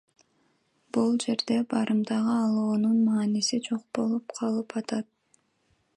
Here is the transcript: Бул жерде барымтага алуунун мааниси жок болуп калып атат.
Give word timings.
Бул 0.97 1.19
жерде 1.25 1.57
барымтага 1.73 2.39
алуунун 2.47 2.97
мааниси 3.11 3.63
жок 3.69 3.87
болуп 3.99 4.37
калып 4.41 4.79
атат. 4.83 5.13